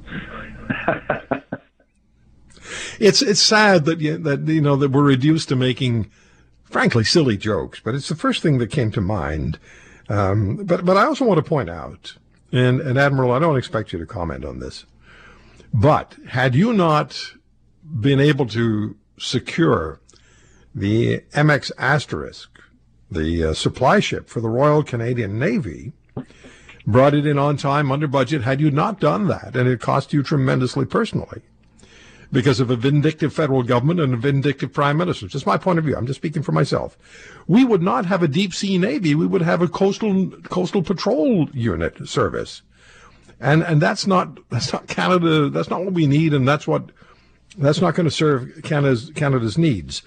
it's 3.00 3.22
it's 3.22 3.42
sad 3.42 3.86
that 3.86 4.00
you, 4.00 4.18
that 4.20 4.48
you 4.48 4.62
know 4.62 4.76
that 4.76 4.92
we're 4.92 5.04
reduced 5.04 5.50
to 5.50 5.56
making, 5.56 6.10
frankly, 6.64 7.04
silly 7.04 7.38
jokes. 7.38 7.80
But 7.84 7.96
it's 7.96 8.10
the 8.10 8.16
first 8.16 8.42
thing 8.42 8.58
that 8.60 8.72
came 8.72 8.92
to 8.92 9.02
mind. 9.02 9.60
Um, 10.10 10.58
but 10.58 10.86
but 10.86 10.98
I 10.98 11.06
also 11.06 11.26
want 11.26 11.38
to 11.38 11.50
point 11.50 11.70
out, 11.70 12.16
and, 12.52 12.82
and 12.82 12.98
Admiral, 12.98 13.32
I 13.32 13.40
don't 13.40 13.58
expect 13.58 13.94
you 13.94 14.00
to 14.00 14.06
comment 14.06 14.46
on 14.46 14.60
this, 14.60 14.86
but 15.74 16.16
had 16.30 16.56
you 16.56 16.74
not 16.74 17.34
been 18.00 18.20
able 18.20 18.46
to 18.48 18.96
secure 19.18 20.02
the 20.76 21.20
MX 21.34 21.72
Asterix, 21.76 22.48
the 23.10 23.44
uh, 23.44 23.54
supply 23.54 24.00
ship 24.00 24.28
for 24.28 24.42
the 24.42 24.50
Royal 24.50 24.84
Canadian 24.84 25.38
Navy, 25.40 25.94
brought 26.86 27.14
it 27.14 27.26
in 27.26 27.38
on 27.38 27.58
time 27.58 27.92
under 27.92 28.08
budget. 28.08 28.42
Had 28.42 28.60
you 28.60 28.72
not 28.72 29.00
done 29.00 29.28
that, 29.28 29.56
and 29.56 29.70
it 29.70 29.80
cost 29.80 30.14
you 30.14 30.24
tremendously 30.24 30.86
personally, 30.86 31.42
because 32.34 32.60
of 32.60 32.72
a 32.72 32.76
vindictive 32.76 33.32
federal 33.32 33.64
government 33.64 34.00
and 34.00 34.14
a 34.14 34.18
vindictive 34.18 34.74
prime 34.74 34.98
minister. 34.98 35.28
Just 35.28 35.46
my 35.46 35.58
point 35.58 35.80
of 35.80 35.86
view. 35.86 35.96
I'm 35.96 36.08
just 36.08 36.20
speaking 36.20 36.42
for 36.42 36.52
myself. 36.52 36.98
We 37.48 37.64
would 37.64 37.82
not 37.82 38.08
have 38.08 38.24
a 38.24 38.28
deep 38.28 38.54
sea 38.54 38.78
navy. 38.78 39.16
We 39.16 39.28
would 39.28 39.44
have 39.44 39.62
a 39.62 39.68
coastal 39.68 40.32
coastal 40.50 40.82
patrol 40.82 41.48
unit 41.54 42.08
service, 42.10 42.64
and 43.40 43.64
and 43.64 43.82
that's 43.82 44.08
not 44.08 44.40
that's 44.50 44.74
not 44.74 44.88
Canada. 44.88 45.50
That's 45.50 45.70
not 45.70 45.86
what 45.86 45.94
we 45.94 46.08
need, 46.08 46.34
and 46.34 46.48
that's 46.48 46.68
what 46.68 46.90
that's 47.58 47.80
not 47.80 47.96
going 47.96 48.08
to 48.08 48.12
serve 48.12 48.64
Canada's 48.64 49.12
Canada's 49.16 49.58
needs. 49.58 50.02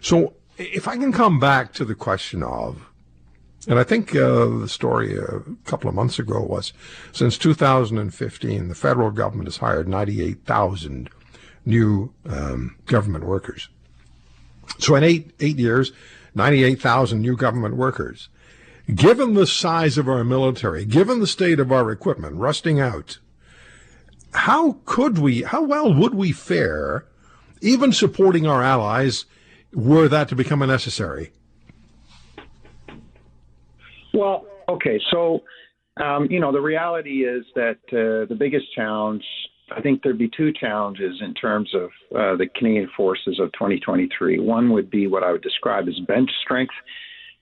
So 0.00 0.34
if 0.58 0.88
I 0.88 0.96
can 0.96 1.12
come 1.12 1.38
back 1.38 1.72
to 1.74 1.84
the 1.84 1.94
question 1.94 2.42
of 2.42 2.84
and 3.68 3.78
I 3.78 3.84
think 3.84 4.16
uh, 4.16 4.46
the 4.46 4.68
story 4.68 5.16
a 5.16 5.40
couple 5.64 5.88
of 5.88 5.94
months 5.94 6.18
ago 6.18 6.40
was 6.40 6.72
since 7.12 7.36
2015, 7.36 8.68
the 8.68 8.74
federal 8.74 9.10
government 9.10 9.46
has 9.46 9.58
hired 9.58 9.88
98,000 9.88 11.10
new 11.64 12.12
um, 12.28 12.76
government 12.86 13.24
workers. 13.24 13.68
So 14.78 14.94
in 14.94 15.04
eight 15.04 15.32
eight 15.40 15.58
years, 15.58 15.92
98,000 16.34 17.20
new 17.20 17.36
government 17.36 17.76
workers. 17.76 18.28
Given 18.94 19.34
the 19.34 19.46
size 19.46 19.98
of 19.98 20.08
our 20.08 20.24
military, 20.24 20.84
given 20.84 21.20
the 21.20 21.26
state 21.26 21.60
of 21.60 21.70
our 21.70 21.90
equipment 21.90 22.36
rusting 22.36 22.80
out, 22.80 23.18
how 24.32 24.78
could 24.84 25.18
we, 25.18 25.42
how 25.42 25.62
well 25.62 25.92
would 25.92 26.14
we 26.14 26.32
fare, 26.32 27.04
even 27.60 27.92
supporting 27.92 28.46
our 28.46 28.62
allies, 28.62 29.26
were 29.74 30.08
that 30.08 30.28
to 30.28 30.36
become 30.36 30.62
a 30.62 30.66
necessary? 30.66 31.32
Well, 34.14 34.46
okay, 34.68 35.00
so 35.10 35.42
Um, 36.00 36.28
you 36.30 36.38
know, 36.38 36.52
the 36.52 36.60
reality 36.60 37.24
is 37.24 37.44
that 37.54 37.78
uh, 37.92 38.26
the 38.28 38.36
biggest 38.38 38.72
challenge, 38.74 39.24
I 39.74 39.80
think 39.80 40.02
there'd 40.02 40.18
be 40.18 40.30
two 40.34 40.52
challenges 40.52 41.20
in 41.20 41.34
terms 41.34 41.72
of 41.74 41.90
uh, 42.16 42.36
the 42.36 42.48
Canadian 42.54 42.88
forces 42.96 43.38
of 43.40 43.52
2023. 43.52 44.38
One 44.38 44.70
would 44.72 44.90
be 44.90 45.06
what 45.06 45.22
I 45.22 45.32
would 45.32 45.42
describe 45.42 45.88
as 45.88 45.98
bench 46.06 46.30
strength, 46.42 46.74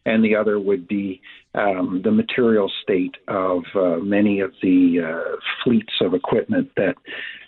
and 0.05 0.25
the 0.25 0.35
other 0.37 0.59
would 0.59 0.87
be 0.89 1.21
um, 1.55 2.01
the 2.05 2.11
material 2.11 2.71
state 2.83 3.17
of 3.29 3.65
uh, 3.75 3.97
many 3.97 4.41
of 4.41 4.53
the 4.63 5.01
uh, 5.01 5.37
fleets 5.65 5.93
of 6.01 6.15
equipment 6.15 6.71
that 6.77 6.95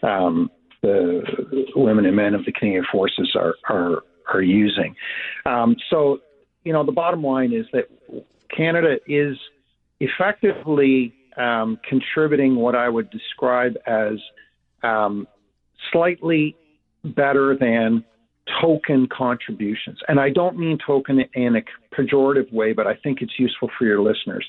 um, 0.07 0.51
the 0.83 1.23
women 1.75 2.07
and 2.07 2.17
men 2.17 2.35
of 2.35 2.45
the 2.45 2.53
Canadian 2.53 2.85
forces 2.91 3.35
are 3.35 3.55
are, 3.69 4.03
are 4.33 4.43
using. 4.43 4.95
Um, 5.47 5.77
so, 5.91 6.19
you 6.65 6.73
know, 6.73 6.85
the 6.85 6.93
bottom 6.93 7.23
line 7.23 7.53
is 7.53 7.67
that 7.73 7.89
Canada 8.55 8.99
is 9.07 9.37
effectively 10.01 11.15
um, 11.37 11.79
contributing 11.89 12.57
what 12.57 12.75
I 12.75 12.89
would 12.89 13.11
describe 13.11 13.77
as 13.87 14.15
um, 14.83 15.27
slightly 15.93 16.57
better 17.05 17.57
than 17.59 18.05
token 18.61 19.09
contributions. 19.11 19.99
And 20.09 20.19
I 20.19 20.31
don't 20.31 20.59
mean 20.59 20.79
token 20.85 21.21
in 21.35 21.57
a 21.57 21.63
pejorative 21.95 22.53
way, 22.53 22.73
but 22.73 22.87
I 22.87 22.95
think 22.95 23.21
it's 23.21 23.39
useful 23.39 23.71
for 23.79 23.85
your 23.85 24.01
listeners. 24.01 24.47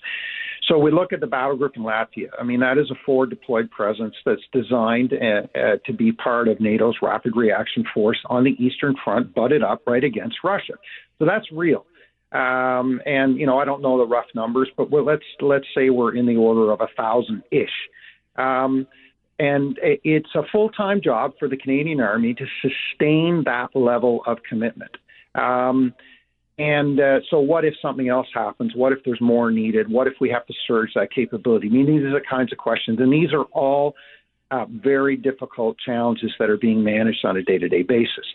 So 0.68 0.78
we 0.78 0.92
look 0.92 1.14
at 1.14 1.20
the 1.20 1.28
battle 1.28 1.58
group 1.58 1.74
in 1.76 1.84
Latvia. 1.84 2.30
I 2.40 2.44
mean, 2.44 2.60
that 2.60 2.78
is 2.78 2.92
a 2.92 2.96
forward 3.06 3.32
deployed 3.32 3.72
presence 3.72 4.14
that's 4.26 4.42
designed 4.54 5.14
uh, 5.14 5.58
uh, 5.58 5.78
to 5.86 5.94
be 5.94 6.12
part 6.12 6.48
of 6.48 6.60
NATO's 6.60 6.98
rapid 7.02 7.36
reaction 7.36 7.84
force 7.94 8.20
on 8.28 8.44
the 8.44 8.52
Eastern 8.64 8.96
Front, 9.04 9.34
butted 9.34 9.64
up 9.64 9.82
right 9.88 10.04
against 10.04 10.38
Russia. 10.44 10.74
So 11.18 11.26
that's 11.26 11.52
real. 11.52 11.86
Um, 12.32 13.02
and 13.06 13.40
you 13.40 13.48
know, 13.48 13.58
I 13.58 13.66
don't 13.66 13.82
know 13.82 13.98
the 13.98 14.06
rough 14.06 14.28
numbers, 14.36 14.70
but 14.78 14.92
let's 14.92 15.24
let's 15.42 15.66
say 15.76 15.90
we're 15.90 16.16
in 16.16 16.28
the 16.28 16.36
order 16.36 16.72
of 16.72 16.82
a 16.82 16.88
thousand 16.96 17.42
ish. 17.52 17.70
Um, 18.38 18.86
and 19.40 19.80
it's 19.82 20.30
a 20.36 20.44
full 20.52 20.70
time 20.70 21.02
job 21.02 21.34
for 21.40 21.48
the 21.48 21.58
Canadian 21.58 22.02
Army 22.02 22.34
to 22.34 22.46
sustain 22.62 23.44
that 23.46 23.70
level 23.74 24.22
of 24.28 24.38
commitment. 24.48 24.92
Um, 25.34 25.94
and 26.58 27.00
uh, 27.00 27.20
so, 27.30 27.40
what 27.40 27.64
if 27.64 27.74
something 27.82 28.10
else 28.10 28.28
happens? 28.34 28.74
What 28.76 28.92
if 28.92 29.00
there's 29.06 29.22
more 29.22 29.50
needed? 29.50 29.90
What 29.90 30.08
if 30.08 30.16
we 30.20 30.30
have 30.30 30.46
to 30.48 30.54
surge 30.68 30.92
that 30.96 31.12
capability? 31.14 31.68
I 31.68 31.72
mean, 31.72 31.86
these 31.86 32.04
are 32.04 32.12
the 32.12 32.26
kinds 32.30 32.52
of 32.52 32.58
questions, 32.58 33.00
and 33.00 33.14
these 33.14 33.32
are 33.32 33.44
all 33.54 33.96
uh, 34.52 34.66
very 34.70 35.16
difficult 35.16 35.78
challenges 35.84 36.32
that 36.38 36.50
are 36.50 36.58
being 36.58 36.84
managed 36.84 37.24
on 37.24 37.38
a 37.38 37.44
day 37.44 37.58
to 37.58 37.70
day 37.70 37.84
basis. 37.84 38.26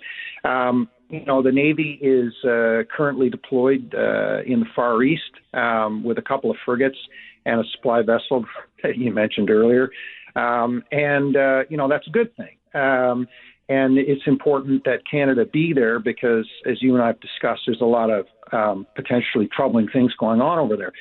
Um, 0.42 0.88
you 1.11 1.25
know, 1.26 1.42
the 1.42 1.52
Navy 1.52 1.99
is 2.00 2.32
uh, 2.44 2.84
currently 2.96 3.28
deployed 3.28 3.94
uh, 3.94 4.42
in 4.46 4.61
the 4.61 4.66
Far 4.75 5.02
East 5.02 5.23
um, 5.52 6.02
with 6.02 6.16
a 6.16 6.23
couple 6.23 6.50
of 6.50 6.56
frigates 6.64 6.99
and 7.44 7.61
a 7.61 7.64
supply 7.76 8.00
vessel 8.00 8.46
that 8.82 8.96
you 8.96 9.12
mentioned 9.12 9.50
earlier. 9.50 9.90
Um, 10.36 10.82
and, 10.90 11.36
uh, 11.36 11.62
you 11.68 11.76
know, 11.76 11.88
that's 11.88 12.06
a 12.06 12.10
good 12.10 12.34
thing. 12.36 12.56
Um, 12.74 13.28
and 13.68 13.96
it's 13.96 14.26
important 14.26 14.84
that 14.84 15.08
Canada 15.10 15.46
be 15.46 15.72
there 15.72 15.98
because, 15.98 16.46
as 16.66 16.82
you 16.82 16.94
and 16.94 17.02
I 17.02 17.08
have 17.08 17.20
discussed, 17.20 17.62
there's 17.66 17.80
a 17.80 17.86
lot 17.86 18.10
of 18.10 18.26
um, 18.52 18.86
potentially 18.94 19.48
troubling 19.54 19.88
things 19.88 20.12
going 20.18 20.40
on 20.40 20.58
over 20.58 20.76
there. 20.76 20.92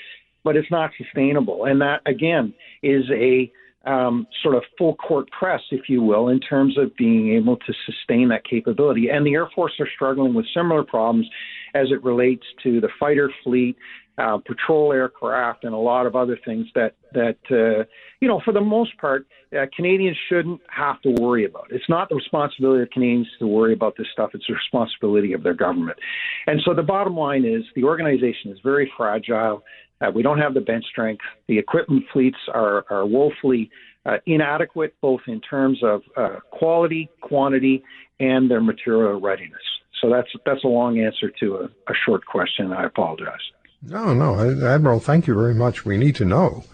But 0.43 0.55
it's 0.55 0.71
not 0.71 0.91
sustainable. 0.97 1.65
And 1.65 1.81
that, 1.81 2.01
again, 2.05 2.53
is 2.81 3.03
a 3.11 3.51
um, 3.85 4.27
sort 4.41 4.55
of 4.55 4.63
full 4.77 4.95
court 4.95 5.29
press, 5.37 5.61
if 5.71 5.89
you 5.89 6.01
will, 6.01 6.29
in 6.29 6.39
terms 6.39 6.77
of 6.77 6.95
being 6.95 7.33
able 7.33 7.57
to 7.57 7.73
sustain 7.85 8.29
that 8.29 8.45
capability. 8.45 9.09
And 9.09 9.25
the 9.25 9.33
Air 9.33 9.49
Force 9.53 9.73
are 9.79 9.89
struggling 9.93 10.33
with 10.33 10.45
similar 10.53 10.83
problems 10.83 11.27
as 11.73 11.87
it 11.91 12.03
relates 12.03 12.45
to 12.63 12.79
the 12.79 12.89
fighter 12.99 13.31
fleet 13.43 13.75
uh, 14.17 14.37
patrol 14.45 14.93
aircraft, 14.93 15.63
and 15.63 15.73
a 15.73 15.77
lot 15.77 16.05
of 16.05 16.15
other 16.15 16.37
things 16.45 16.67
that 16.75 16.93
that 17.13 17.37
uh, 17.49 17.83
you 18.19 18.27
know, 18.27 18.39
for 18.45 18.53
the 18.53 18.61
most 18.61 18.95
part, 18.99 19.25
uh, 19.57 19.65
Canadians 19.75 20.17
shouldn't 20.29 20.61
have 20.69 21.01
to 21.01 21.09
worry 21.19 21.45
about. 21.45 21.67
It's 21.71 21.89
not 21.89 22.09
the 22.09 22.15
responsibility 22.15 22.83
of 22.83 22.89
Canadians 22.91 23.27
to 23.39 23.47
worry 23.47 23.73
about 23.73 23.95
this 23.97 24.07
stuff. 24.13 24.31
It's 24.33 24.45
the 24.47 24.53
responsibility 24.53 25.33
of 25.33 25.41
their 25.41 25.55
government. 25.55 25.97
And 26.45 26.61
so 26.63 26.73
the 26.75 26.83
bottom 26.83 27.17
line 27.17 27.43
is 27.43 27.63
the 27.75 27.83
organization 27.83 28.51
is 28.51 28.59
very 28.63 28.91
fragile. 28.95 29.63
Uh, 29.99 30.11
we 30.11 30.21
don't 30.21 30.37
have 30.37 30.53
the 30.53 30.61
bench 30.61 30.85
strength. 30.91 31.23
The 31.47 31.57
equipment 31.57 32.03
fleets 32.13 32.37
are 32.53 32.85
are 32.91 33.05
woefully 33.07 33.71
uh, 34.05 34.17
inadequate, 34.27 34.93
both 35.01 35.21
in 35.27 35.41
terms 35.41 35.79
of 35.83 36.01
uh, 36.17 36.39
quality, 36.51 37.09
quantity, 37.21 37.83
and 38.19 38.51
their 38.51 38.61
material 38.61 39.19
readiness. 39.19 39.61
So 40.03 40.09
that's 40.09 40.27
that's 40.45 40.63
a 40.65 40.67
long 40.67 40.99
answer 40.99 41.29
to 41.39 41.55
a, 41.55 41.63
a 41.63 41.95
short 42.05 42.25
question. 42.25 42.73
I 42.73 42.83
apologize. 42.83 43.39
No, 43.81 44.13
no, 44.13 44.37
Admiral, 44.67 44.99
thank 44.99 45.27
you 45.27 45.33
very 45.33 45.55
much. 45.55 45.85
We 45.85 45.95
need 45.95 46.15
to 46.17 46.25
know. 46.25 46.65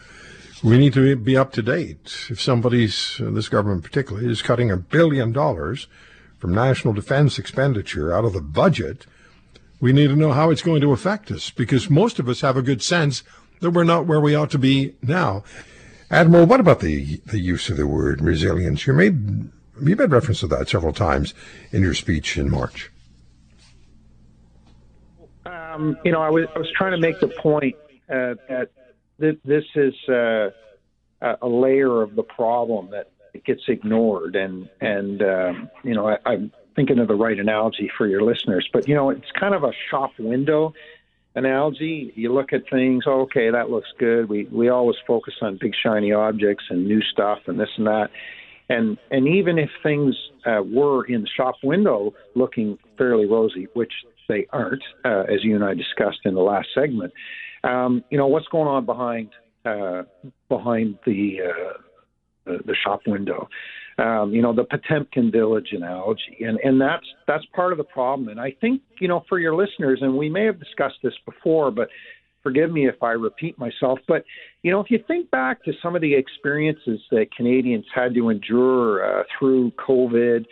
We 0.63 0.79
need 0.79 0.93
to 0.93 1.15
be 1.15 1.38
up 1.38 1.51
to 1.53 1.62
date. 1.62 2.27
If 2.29 2.41
somebody's, 2.41 3.21
uh, 3.21 3.29
this 3.29 3.50
government 3.50 3.83
particularly, 3.83 4.29
is 4.29 4.41
cutting 4.41 4.71
a 4.71 4.77
billion 4.77 5.31
dollars 5.31 5.88
from 6.39 6.53
national 6.53 6.93
defense 6.93 7.38
expenditure 7.38 8.13
out 8.13 8.25
of 8.25 8.33
the 8.33 8.41
budget, 8.41 9.05
we 9.79 9.93
need 9.93 10.07
to 10.07 10.15
know 10.15 10.33
how 10.33 10.50
it's 10.50 10.62
going 10.63 10.81
to 10.81 10.91
affect 10.91 11.31
us 11.31 11.51
because 11.51 11.89
most 11.89 12.17
of 12.17 12.27
us 12.27 12.41
have 12.41 12.57
a 12.57 12.63
good 12.63 12.81
sense 12.81 13.24
that 13.59 13.71
we're 13.71 13.83
not 13.83 14.07
where 14.07 14.19
we 14.19 14.33
ought 14.33 14.51
to 14.51 14.59
be 14.59 14.95
now. 15.03 15.43
Admiral, 16.09 16.48
what 16.48 16.59
about 16.59 16.79
the 16.79 17.21
the 17.27 17.39
use 17.39 17.69
of 17.69 17.77
the 17.77 17.86
word 17.86 18.21
resilience? 18.21 18.88
You 18.88 18.93
made 18.93 19.51
you 19.81 19.95
made 19.95 20.12
reference 20.12 20.39
to 20.39 20.48
that 20.48 20.69
several 20.69 20.93
times 20.93 21.36
in 21.71 21.83
your 21.83 21.93
speech 21.93 22.38
in 22.38 22.50
March. 22.50 22.91
Um, 25.69 25.97
you 26.03 26.11
know, 26.11 26.21
I 26.21 26.29
was, 26.29 26.45
I 26.55 26.59
was 26.59 26.71
trying 26.75 26.91
to 26.91 26.97
make 26.97 27.19
the 27.19 27.27
point 27.27 27.75
uh, 28.09 28.35
that 28.47 28.69
th- 29.19 29.39
this 29.45 29.65
is 29.75 29.93
uh, 30.09 30.49
a 31.21 31.47
layer 31.47 32.01
of 32.01 32.15
the 32.15 32.23
problem 32.23 32.89
that 32.91 33.11
gets 33.45 33.61
ignored, 33.67 34.35
and 34.35 34.69
and 34.81 35.21
um, 35.21 35.69
you 35.83 35.93
know, 35.93 36.07
I, 36.07 36.17
I'm 36.25 36.51
thinking 36.75 36.99
of 36.99 37.07
the 37.07 37.15
right 37.15 37.39
analogy 37.39 37.91
for 37.97 38.07
your 38.07 38.23
listeners, 38.23 38.67
but 38.71 38.88
you 38.88 38.95
know, 38.95 39.09
it's 39.09 39.31
kind 39.39 39.53
of 39.53 39.63
a 39.63 39.71
shop 39.89 40.11
window 40.17 40.73
analogy. 41.35 42.11
You 42.15 42.33
look 42.33 42.53
at 42.53 42.63
things, 42.69 43.03
oh, 43.05 43.21
okay, 43.21 43.51
that 43.51 43.69
looks 43.69 43.89
good. 43.97 44.29
We 44.29 44.45
we 44.45 44.69
always 44.69 44.97
focus 45.05 45.35
on 45.41 45.57
big 45.59 45.73
shiny 45.75 46.11
objects 46.11 46.65
and 46.69 46.88
new 46.88 47.01
stuff 47.01 47.39
and 47.47 47.59
this 47.59 47.69
and 47.77 47.88
that. 47.88 48.09
And 48.69 48.97
and 49.11 49.27
even 49.27 49.59
if 49.59 49.69
things 49.83 50.15
uh, 50.45 50.61
were 50.65 51.05
in 51.05 51.21
the 51.21 51.27
shop 51.27 51.55
window 51.63 52.13
looking 52.35 52.77
fairly 52.97 53.25
rosy, 53.25 53.67
which 53.73 53.93
they 54.29 54.48
aren't, 54.51 54.83
uh, 55.03 55.24
as 55.24 55.43
you 55.43 55.55
and 55.55 55.65
I 55.65 55.74
discussed 55.74 56.19
in 56.24 56.36
the 56.36 56.41
last 56.41 56.69
segment. 56.74 57.12
Um, 57.65 58.05
you 58.09 58.17
know 58.17 58.27
what's 58.27 58.48
going 58.48 58.69
on 58.69 58.86
behind 58.86 59.31
uh, 59.65 60.03
behind 60.48 60.98
the, 61.05 61.38
uh, 61.45 62.53
the, 62.65 62.75
shop 62.83 63.01
window. 63.05 63.50
Um, 63.98 64.31
you 64.33 64.41
know 64.41 64.53
the 64.53 64.63
Potemkin 64.63 65.29
village 65.29 65.69
analogy, 65.74 66.38
and 66.39 66.57
and 66.63 66.79
that's 66.79 67.05
that's 67.27 67.43
part 67.53 67.74
of 67.74 67.77
the 67.77 67.83
problem. 67.83 68.29
And 68.29 68.39
I 68.39 68.55
think 68.62 68.81
you 69.01 69.09
know 69.09 69.25
for 69.27 69.39
your 69.39 69.55
listeners, 69.55 70.00
and 70.01 70.17
we 70.17 70.29
may 70.29 70.45
have 70.45 70.57
discussed 70.57 71.00
this 71.03 71.13
before, 71.25 71.71
but 71.71 71.89
forgive 72.41 72.71
me 72.71 72.88
if 72.88 73.03
I 73.03 73.12
repeat 73.12 73.59
myself. 73.59 74.00
But 74.07 74.24
you 74.63 74.71
know 74.71 74.79
if 74.79 74.89
you 74.89 75.03
think 75.05 75.29
back 75.31 75.62
to 75.65 75.74
some 75.83 75.98
of 75.98 76.01
the 76.01 76.15
experiences 76.15 77.01
that 77.12 77.27
Canadians 77.36 77.86
had 77.93 78.13
to 78.13 78.29
endure 78.29 79.03
uh, 79.19 79.24
through 79.38 79.71
COVID 79.71 80.45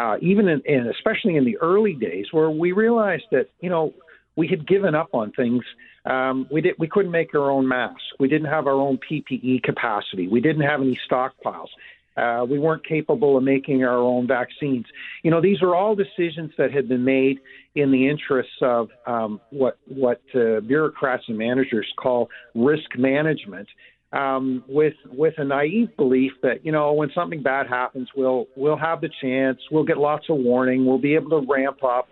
uh, 0.00 0.16
even 0.22 0.48
in, 0.48 0.62
in, 0.64 0.86
especially 0.86 1.36
in 1.36 1.44
the 1.44 1.58
early 1.58 1.92
days, 1.92 2.26
where 2.32 2.50
we 2.50 2.72
realized 2.72 3.24
that 3.32 3.48
you 3.60 3.68
know 3.68 3.92
we 4.34 4.48
had 4.48 4.66
given 4.66 4.94
up 4.94 5.10
on 5.12 5.30
things. 5.32 5.62
Um, 6.06 6.46
we 6.50 6.62
did 6.62 6.74
we 6.78 6.88
couldn't 6.88 7.10
make 7.10 7.34
our 7.34 7.50
own 7.50 7.68
masks. 7.68 8.02
We 8.18 8.28
didn't 8.28 8.48
have 8.48 8.66
our 8.66 8.80
own 8.80 8.98
PPE 8.98 9.62
capacity. 9.62 10.26
We 10.28 10.40
didn't 10.40 10.62
have 10.62 10.80
any 10.80 10.98
stockpiles. 11.10 11.68
Uh, 12.16 12.44
we 12.44 12.58
weren't 12.58 12.84
capable 12.86 13.36
of 13.36 13.42
making 13.42 13.84
our 13.84 13.98
own 13.98 14.26
vaccines. 14.26 14.86
You 15.22 15.30
know, 15.30 15.40
these 15.40 15.62
are 15.62 15.74
all 15.74 15.94
decisions 15.94 16.50
that 16.58 16.72
had 16.72 16.88
been 16.88 17.04
made 17.04 17.38
in 17.74 17.92
the 17.92 18.08
interests 18.08 18.56
of 18.62 18.88
um, 19.06 19.40
what 19.50 19.78
what 19.86 20.22
uh, 20.34 20.60
bureaucrats 20.60 21.24
and 21.28 21.36
managers 21.36 21.86
call 21.98 22.30
risk 22.54 22.96
management 22.96 23.68
um, 24.12 24.64
with 24.68 24.94
with 25.12 25.34
a 25.38 25.44
naive 25.44 25.96
belief 25.96 26.32
that 26.42 26.64
you 26.64 26.72
know 26.72 26.92
when 26.92 27.10
something 27.14 27.42
bad 27.42 27.66
happens, 27.68 28.08
we'll 28.16 28.46
we'll 28.56 28.76
have 28.76 29.00
the 29.00 29.10
chance, 29.20 29.58
we'll 29.70 29.84
get 29.84 29.98
lots 29.98 30.26
of 30.28 30.38
warning, 30.38 30.84
we'll 30.84 30.98
be 30.98 31.14
able 31.14 31.30
to 31.40 31.46
ramp 31.50 31.84
up, 31.84 32.08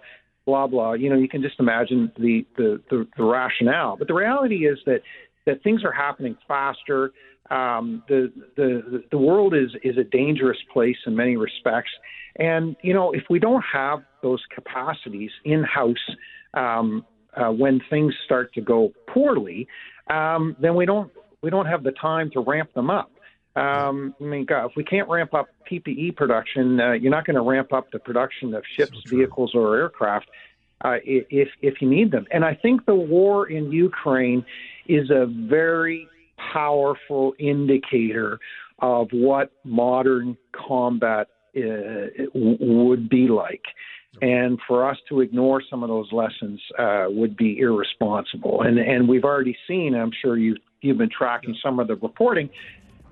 blah 0.46 0.66
blah. 0.66 0.92
You 0.92 1.10
know, 1.10 1.16
you 1.16 1.28
can 1.28 1.42
just 1.42 1.58
imagine 1.58 2.12
the 2.16 2.46
the, 2.56 2.80
the, 2.90 3.06
the 3.16 3.24
rationale. 3.24 3.96
But 3.96 4.08
the 4.08 4.14
reality 4.14 4.66
is 4.66 4.78
that 4.86 5.00
that 5.46 5.62
things 5.62 5.82
are 5.84 5.92
happening 5.92 6.36
faster. 6.46 7.12
Um, 7.50 8.04
the 8.08 8.30
the 8.56 9.02
the 9.10 9.18
world 9.18 9.54
is 9.54 9.70
is 9.82 9.96
a 9.96 10.04
dangerous 10.04 10.58
place 10.72 10.98
in 11.06 11.16
many 11.16 11.36
respects, 11.36 11.90
and 12.36 12.76
you 12.82 12.94
know 12.94 13.12
if 13.12 13.24
we 13.28 13.40
don't 13.40 13.64
have 13.72 14.00
those 14.22 14.42
capacities 14.54 15.30
in 15.44 15.64
house 15.64 15.96
um, 16.54 17.04
uh, 17.34 17.50
when 17.50 17.80
things 17.90 18.14
start 18.24 18.52
to 18.54 18.60
go 18.60 18.92
poorly, 19.12 19.66
um, 20.10 20.54
then 20.60 20.74
we 20.74 20.86
don't 20.86 21.10
we 21.42 21.50
don't 21.50 21.66
have 21.66 21.82
the 21.82 21.92
time 21.92 22.30
to 22.32 22.40
ramp 22.40 22.72
them 22.74 22.90
up. 22.90 23.10
Um, 23.56 24.14
I 24.20 24.24
mean, 24.24 24.44
God, 24.44 24.66
if 24.66 24.72
we 24.76 24.84
can't 24.84 25.08
ramp 25.08 25.34
up 25.34 25.48
PPE 25.70 26.16
production, 26.16 26.80
uh, 26.80 26.92
you're 26.92 27.10
not 27.10 27.26
going 27.26 27.36
to 27.36 27.42
ramp 27.42 27.72
up 27.72 27.90
the 27.90 27.98
production 27.98 28.54
of 28.54 28.62
ships, 28.76 28.96
so 29.04 29.16
vehicles, 29.16 29.52
or 29.54 29.76
aircraft 29.76 30.26
uh, 30.84 30.96
if 31.04 31.48
if 31.60 31.80
you 31.80 31.88
need 31.88 32.10
them. 32.10 32.26
And 32.30 32.44
I 32.44 32.54
think 32.54 32.86
the 32.86 32.94
war 32.94 33.48
in 33.48 33.72
Ukraine 33.72 34.44
is 34.86 35.10
a 35.10 35.26
very 35.26 36.08
powerful 36.52 37.34
indicator 37.38 38.38
of 38.78 39.08
what 39.12 39.50
modern 39.64 40.36
combat 40.52 41.28
uh, 41.56 42.06
would 42.34 43.08
be 43.08 43.28
like. 43.28 43.62
And 44.22 44.58
for 44.66 44.88
us 44.88 44.96
to 45.08 45.20
ignore 45.20 45.62
some 45.68 45.82
of 45.82 45.88
those 45.88 46.10
lessons 46.12 46.60
uh, 46.78 47.06
would 47.08 47.36
be 47.36 47.58
irresponsible. 47.58 48.62
And 48.62 48.78
and 48.78 49.08
we've 49.08 49.24
already 49.24 49.56
seen. 49.66 49.94
I'm 49.94 50.12
sure 50.22 50.36
you 50.36 50.56
you've 50.80 50.98
been 50.98 51.10
tracking 51.10 51.56
some 51.62 51.78
of 51.80 51.88
the 51.88 51.96
reporting 51.96 52.50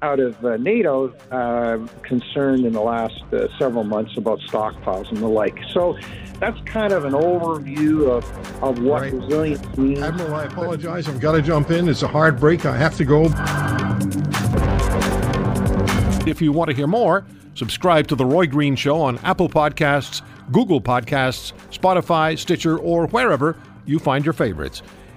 out 0.02 0.20
of 0.20 0.44
uh, 0.44 0.56
NATO 0.58 1.08
uh, 1.30 1.86
concerned 2.02 2.66
in 2.66 2.72
the 2.72 2.80
last 2.80 3.22
uh, 3.32 3.48
several 3.58 3.82
months 3.82 4.16
about 4.16 4.40
stockpiles 4.40 5.08
and 5.08 5.18
the 5.18 5.26
like. 5.26 5.58
So 5.72 5.96
that's 6.38 6.60
kind 6.66 6.92
of 6.92 7.04
an 7.06 7.12
overview 7.12 8.10
of, 8.10 8.62
of 8.62 8.82
what 8.82 9.02
right. 9.02 9.12
resilience 9.12 9.76
means. 9.76 10.00
Admiral, 10.00 10.34
I 10.34 10.44
apologize. 10.44 11.08
I've 11.08 11.20
got 11.20 11.32
to 11.32 11.42
jump 11.42 11.70
in. 11.70 11.88
It's 11.88 12.02
a 12.02 12.08
hard 12.08 12.38
break. 12.38 12.66
I 12.66 12.76
have 12.76 12.96
to 12.98 13.04
go. 13.04 13.24
If 16.28 16.42
you 16.42 16.52
want 16.52 16.70
to 16.70 16.76
hear 16.76 16.86
more, 16.86 17.24
subscribe 17.54 18.06
to 18.08 18.14
The 18.16 18.26
Roy 18.26 18.46
Green 18.46 18.76
Show 18.76 19.00
on 19.00 19.18
Apple 19.18 19.48
Podcasts, 19.48 20.20
Google 20.52 20.80
Podcasts, 20.80 21.52
Spotify, 21.70 22.38
Stitcher, 22.38 22.78
or 22.78 23.06
wherever 23.06 23.56
you 23.86 23.98
find 23.98 24.24
your 24.24 24.34
favorites. 24.34 24.82